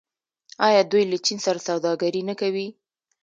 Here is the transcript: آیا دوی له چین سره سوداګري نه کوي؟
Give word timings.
آیا 0.67 0.81
دوی 0.91 1.03
له 1.11 1.17
چین 1.25 1.37
سره 1.45 1.59
سوداګري 1.67 2.21
نه 2.29 2.35
کوي؟ 2.41 2.67